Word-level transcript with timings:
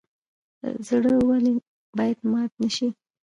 زړه 0.87 1.11
ولې 1.29 1.53
باید 1.97 2.17
مات 2.31 2.51
نشي؟ 2.61 2.89